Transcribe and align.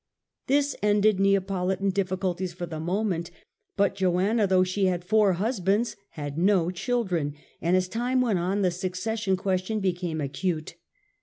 This 0.47 0.75
ended 0.81 1.19
Neapolitan 1.19 1.91
diffi.culties 1.91 2.55
for 2.55 2.65
the 2.65 2.79
moment, 2.79 3.29
but 3.77 3.93
Joanna 3.93 4.47
though 4.47 4.63
she 4.63 4.85
had 4.85 5.03
four 5.03 5.33
husbands 5.33 5.95
had 6.17 6.39
no 6.39 6.71
children, 6.71 7.35
and 7.61 7.77
as 7.77 7.87
time 7.87 8.19
went 8.19 8.39
on 8.39 8.63
the 8.63 8.71
succession 8.71 9.37
question 9.37 9.79
became 9.79 10.19
acute. 10.19 10.73